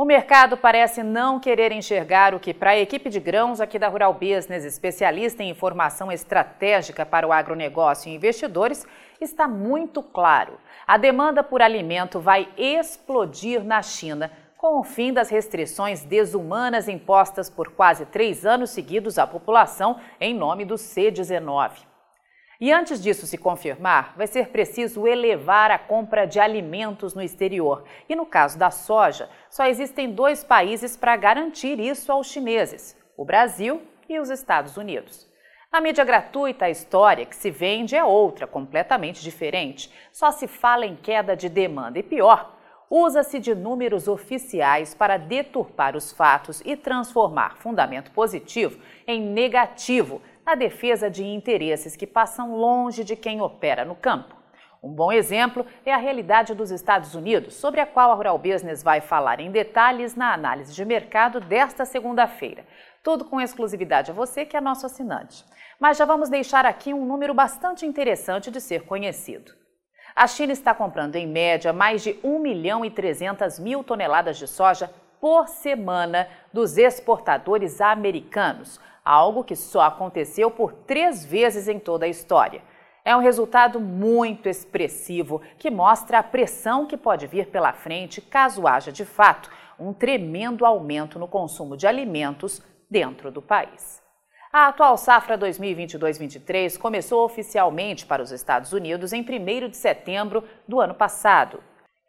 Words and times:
O 0.00 0.04
mercado 0.06 0.56
parece 0.56 1.02
não 1.02 1.38
querer 1.38 1.72
enxergar 1.72 2.34
o 2.34 2.40
que, 2.40 2.54
para 2.54 2.70
a 2.70 2.78
equipe 2.78 3.10
de 3.10 3.20
grãos 3.20 3.60
aqui 3.60 3.78
da 3.78 3.86
Rural 3.86 4.14
Business, 4.14 4.64
especialista 4.64 5.42
em 5.42 5.50
informação 5.50 6.10
estratégica 6.10 7.04
para 7.04 7.28
o 7.28 7.32
agronegócio 7.32 8.08
e 8.08 8.14
investidores, 8.14 8.86
está 9.20 9.46
muito 9.46 10.02
claro. 10.02 10.58
A 10.86 10.96
demanda 10.96 11.42
por 11.42 11.60
alimento 11.60 12.18
vai 12.18 12.48
explodir 12.56 13.62
na 13.62 13.82
China 13.82 14.32
com 14.56 14.80
o 14.80 14.84
fim 14.84 15.12
das 15.12 15.28
restrições 15.28 16.02
desumanas 16.02 16.88
impostas 16.88 17.50
por 17.50 17.70
quase 17.72 18.06
três 18.06 18.46
anos 18.46 18.70
seguidos 18.70 19.18
à 19.18 19.26
população 19.26 20.00
em 20.18 20.32
nome 20.32 20.64
do 20.64 20.78
C-19. 20.78 21.89
E 22.60 22.70
antes 22.70 23.02
disso 23.02 23.26
se 23.26 23.38
confirmar, 23.38 24.12
vai 24.18 24.26
ser 24.26 24.48
preciso 24.48 25.06
elevar 25.06 25.70
a 25.70 25.78
compra 25.78 26.26
de 26.26 26.38
alimentos 26.38 27.14
no 27.14 27.22
exterior. 27.22 27.84
E 28.06 28.14
no 28.14 28.26
caso 28.26 28.58
da 28.58 28.70
soja, 28.70 29.30
só 29.48 29.64
existem 29.64 30.12
dois 30.12 30.44
países 30.44 30.94
para 30.94 31.16
garantir 31.16 31.80
isso 31.80 32.12
aos 32.12 32.26
chineses: 32.26 32.94
o 33.16 33.24
Brasil 33.24 33.80
e 34.06 34.20
os 34.20 34.28
Estados 34.28 34.76
Unidos. 34.76 35.26
Na 35.72 35.80
mídia 35.80 36.04
gratuita, 36.04 36.66
a 36.66 36.70
história 36.70 37.24
que 37.24 37.34
se 37.34 37.50
vende 37.50 37.96
é 37.96 38.04
outra, 38.04 38.46
completamente 38.46 39.22
diferente. 39.22 39.90
Só 40.12 40.30
se 40.30 40.46
fala 40.46 40.84
em 40.84 40.96
queda 40.96 41.34
de 41.34 41.48
demanda 41.48 41.98
e 41.98 42.02
pior, 42.02 42.58
usa-se 42.90 43.38
de 43.38 43.54
números 43.54 44.08
oficiais 44.08 44.92
para 44.92 45.16
deturpar 45.16 45.96
os 45.96 46.10
fatos 46.12 46.60
e 46.66 46.76
transformar 46.76 47.56
fundamento 47.56 48.10
positivo 48.10 48.82
em 49.06 49.22
negativo 49.22 50.20
na 50.50 50.56
defesa 50.56 51.08
de 51.08 51.24
interesses 51.24 51.94
que 51.94 52.08
passam 52.08 52.56
longe 52.56 53.04
de 53.04 53.14
quem 53.14 53.40
opera 53.40 53.84
no 53.84 53.94
campo. 53.94 54.34
Um 54.82 54.92
bom 54.92 55.12
exemplo 55.12 55.64
é 55.86 55.94
a 55.94 55.96
realidade 55.96 56.56
dos 56.56 56.72
Estados 56.72 57.14
Unidos, 57.14 57.54
sobre 57.54 57.80
a 57.80 57.86
qual 57.86 58.10
a 58.10 58.14
Rural 58.16 58.36
Business 58.36 58.82
vai 58.82 59.00
falar 59.00 59.38
em 59.38 59.52
detalhes 59.52 60.16
na 60.16 60.34
análise 60.34 60.74
de 60.74 60.84
mercado 60.84 61.38
desta 61.38 61.84
segunda-feira. 61.84 62.66
Tudo 63.00 63.24
com 63.24 63.40
exclusividade 63.40 64.10
a 64.10 64.14
você 64.14 64.44
que 64.44 64.56
é 64.56 64.60
nosso 64.60 64.86
assinante. 64.86 65.44
Mas 65.78 65.96
já 65.96 66.04
vamos 66.04 66.28
deixar 66.28 66.66
aqui 66.66 66.92
um 66.92 67.06
número 67.06 67.32
bastante 67.32 67.86
interessante 67.86 68.50
de 68.50 68.60
ser 68.60 68.82
conhecido. 68.82 69.52
A 70.16 70.26
China 70.26 70.52
está 70.52 70.74
comprando, 70.74 71.14
em 71.14 71.28
média, 71.28 71.72
mais 71.72 72.02
de 72.02 72.18
1 72.24 72.40
milhão 72.40 72.84
e 72.84 72.90
300 72.90 73.60
mil 73.60 73.84
toneladas 73.84 74.36
de 74.36 74.48
soja 74.48 74.90
por 75.20 75.48
semana 75.48 76.28
dos 76.52 76.78
exportadores 76.78 77.80
americanos, 77.80 78.80
algo 79.04 79.44
que 79.44 79.54
só 79.54 79.82
aconteceu 79.82 80.50
por 80.50 80.72
três 80.72 81.24
vezes 81.24 81.68
em 81.68 81.78
toda 81.78 82.06
a 82.06 82.08
história. 82.08 82.62
É 83.04 83.16
um 83.16 83.20
resultado 83.20 83.80
muito 83.80 84.48
expressivo 84.48 85.40
que 85.58 85.70
mostra 85.70 86.18
a 86.18 86.22
pressão 86.22 86.86
que 86.86 86.96
pode 86.96 87.26
vir 87.26 87.46
pela 87.46 87.72
frente 87.72 88.20
caso 88.20 88.66
haja 88.66 88.92
de 88.92 89.04
fato 89.04 89.50
um 89.78 89.92
tremendo 89.92 90.66
aumento 90.66 91.18
no 91.18 91.26
consumo 91.26 91.76
de 91.76 91.86
alimentos 91.86 92.62
dentro 92.90 93.30
do 93.30 93.40
país. 93.40 94.00
A 94.52 94.66
atual 94.66 94.96
safra 94.96 95.38
2022-23 95.38 96.76
começou 96.76 97.24
oficialmente 97.24 98.04
para 98.04 98.22
os 98.22 98.32
Estados 98.32 98.72
Unidos 98.72 99.12
em 99.12 99.22
1 99.22 99.68
de 99.68 99.76
setembro 99.76 100.42
do 100.66 100.80
ano 100.80 100.92
passado. 100.92 101.62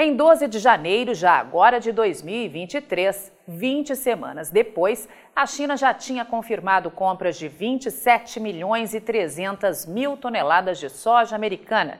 Em 0.00 0.14
12 0.14 0.46
de 0.46 0.60
janeiro, 0.60 1.12
já 1.12 1.32
agora 1.32 1.80
de 1.80 1.90
2023, 1.90 3.32
20 3.48 3.96
semanas 3.96 4.48
depois, 4.48 5.08
a 5.34 5.44
China 5.44 5.76
já 5.76 5.92
tinha 5.92 6.24
confirmado 6.24 6.88
compras 6.88 7.36
de 7.36 7.48
27 7.48 8.38
milhões 8.38 8.94
e 8.94 9.00
300 9.00 9.86
mil 9.86 10.16
toneladas 10.16 10.78
de 10.78 10.88
soja 10.88 11.34
americana, 11.34 11.98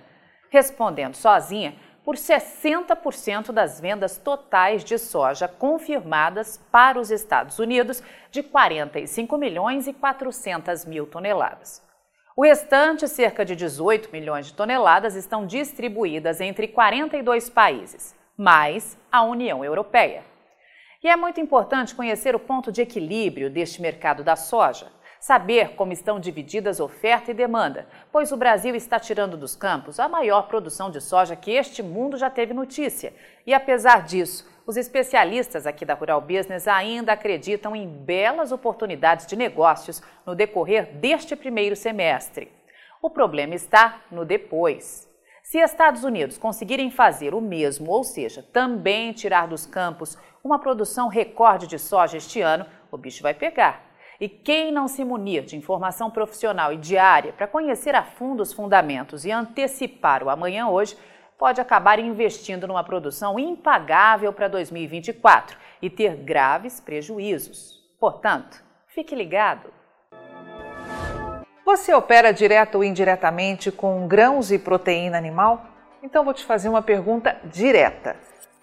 respondendo 0.48 1.16
sozinha 1.16 1.74
por 2.04 2.14
60% 2.14 3.50
das 3.50 3.80
vendas 3.80 4.16
totais 4.16 4.84
de 4.84 4.96
soja 4.96 5.48
confirmadas 5.48 6.56
para 6.70 7.00
os 7.00 7.10
Estados 7.10 7.58
Unidos, 7.58 8.00
de 8.30 8.44
45 8.44 9.36
milhões 9.36 9.88
e 9.88 9.92
400 9.92 10.84
mil 10.84 11.04
toneladas. 11.04 11.87
O 12.38 12.42
restante, 12.44 13.08
cerca 13.08 13.44
de 13.44 13.56
18 13.56 14.10
milhões 14.12 14.46
de 14.46 14.54
toneladas, 14.54 15.16
estão 15.16 15.44
distribuídas 15.44 16.40
entre 16.40 16.68
42 16.68 17.50
países, 17.50 18.14
mais 18.36 18.96
a 19.10 19.24
União 19.24 19.64
Europeia. 19.64 20.22
E 21.02 21.08
é 21.08 21.16
muito 21.16 21.40
importante 21.40 21.96
conhecer 21.96 22.36
o 22.36 22.38
ponto 22.38 22.70
de 22.70 22.80
equilíbrio 22.80 23.50
deste 23.50 23.82
mercado 23.82 24.22
da 24.22 24.36
soja, 24.36 24.86
saber 25.20 25.70
como 25.70 25.92
estão 25.92 26.20
divididas 26.20 26.80
oferta 26.80 27.30
e 27.30 27.34
demanda, 27.34 27.86
pois 28.12 28.32
o 28.32 28.36
Brasil 28.36 28.74
está 28.74 28.98
tirando 28.98 29.36
dos 29.36 29.56
campos 29.56 29.98
a 29.98 30.08
maior 30.08 30.48
produção 30.48 30.90
de 30.90 31.00
soja 31.00 31.36
que 31.36 31.50
este 31.50 31.82
mundo 31.82 32.16
já 32.16 32.30
teve 32.30 32.54
notícia. 32.54 33.12
E 33.46 33.52
apesar 33.52 34.02
disso, 34.02 34.48
os 34.66 34.76
especialistas 34.76 35.66
aqui 35.66 35.84
da 35.84 35.94
Rural 35.94 36.20
Business 36.20 36.68
ainda 36.68 37.12
acreditam 37.12 37.74
em 37.74 37.88
belas 37.88 38.52
oportunidades 38.52 39.26
de 39.26 39.34
negócios 39.34 40.02
no 40.26 40.34
decorrer 40.34 40.94
deste 40.96 41.34
primeiro 41.34 41.74
semestre. 41.74 42.52
O 43.00 43.08
problema 43.08 43.54
está 43.54 44.02
no 44.10 44.24
depois. 44.24 45.08
Se 45.42 45.58
Estados 45.58 46.04
Unidos 46.04 46.36
conseguirem 46.36 46.90
fazer 46.90 47.32
o 47.32 47.40
mesmo, 47.40 47.90
ou 47.90 48.04
seja, 48.04 48.42
também 48.42 49.14
tirar 49.14 49.48
dos 49.48 49.64
campos 49.64 50.18
uma 50.44 50.58
produção 50.58 51.08
recorde 51.08 51.66
de 51.66 51.78
soja 51.78 52.18
este 52.18 52.42
ano, 52.42 52.66
o 52.90 52.98
bicho 52.98 53.22
vai 53.22 53.32
pegar. 53.32 53.87
E 54.20 54.28
quem 54.28 54.72
não 54.72 54.88
se 54.88 55.04
munir 55.04 55.44
de 55.44 55.56
informação 55.56 56.10
profissional 56.10 56.72
e 56.72 56.76
diária 56.76 57.32
para 57.32 57.46
conhecer 57.46 57.94
a 57.94 58.02
fundo 58.02 58.42
os 58.42 58.52
fundamentos 58.52 59.24
e 59.24 59.30
antecipar 59.30 60.24
o 60.24 60.30
amanhã 60.30 60.66
hoje, 60.66 60.96
pode 61.38 61.60
acabar 61.60 62.00
investindo 62.00 62.66
numa 62.66 62.82
produção 62.82 63.38
impagável 63.38 64.32
para 64.32 64.48
2024 64.48 65.56
e 65.80 65.88
ter 65.88 66.16
graves 66.16 66.80
prejuízos. 66.80 67.80
Portanto, 68.00 68.60
fique 68.88 69.14
ligado. 69.14 69.72
Você 71.64 71.94
opera 71.94 72.32
direto 72.32 72.76
ou 72.76 72.84
indiretamente 72.84 73.70
com 73.70 74.08
grãos 74.08 74.50
e 74.50 74.58
proteína 74.58 75.16
animal? 75.16 75.64
Então 76.02 76.24
vou 76.24 76.34
te 76.34 76.44
fazer 76.44 76.68
uma 76.68 76.82
pergunta 76.82 77.36
direta. 77.44 78.16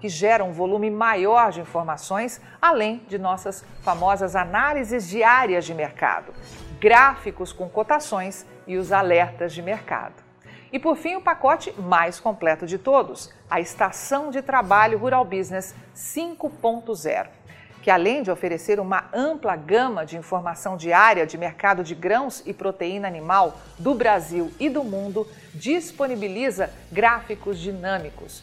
que 0.00 0.08
gera 0.08 0.44
um 0.44 0.52
volume 0.52 0.90
maior 0.90 1.50
de 1.50 1.60
informações, 1.60 2.40
além 2.60 3.02
de 3.08 3.18
nossas 3.18 3.64
famosas 3.82 4.36
análises 4.36 5.08
diárias 5.08 5.64
de 5.64 5.74
mercado, 5.74 6.32
gráficos 6.80 7.52
com 7.52 7.68
cotações 7.68 8.46
e 8.66 8.76
os 8.76 8.92
alertas 8.92 9.52
de 9.52 9.62
mercado. 9.62 10.14
E 10.70 10.78
por 10.78 10.96
fim, 10.96 11.16
o 11.16 11.20
pacote 11.20 11.72
mais 11.80 12.20
completo 12.20 12.66
de 12.66 12.78
todos, 12.78 13.32
a 13.50 13.58
Estação 13.58 14.30
de 14.30 14.42
Trabalho 14.42 14.98
Rural 14.98 15.24
Business 15.24 15.74
5.0 15.94 17.38
que 17.80 17.90
além 17.90 18.22
de 18.22 18.30
oferecer 18.30 18.80
uma 18.80 19.08
ampla 19.14 19.56
gama 19.56 20.04
de 20.04 20.16
informação 20.16 20.76
diária 20.76 21.24
de 21.24 21.38
mercado 21.38 21.82
de 21.84 21.94
grãos 21.94 22.42
e 22.44 22.52
proteína 22.52 23.08
animal 23.08 23.56
do 23.78 23.94
Brasil 23.94 24.52
e 24.58 24.68
do 24.68 24.82
mundo, 24.84 25.26
disponibiliza 25.54 26.70
gráficos 26.90 27.58
dinâmicos 27.58 28.42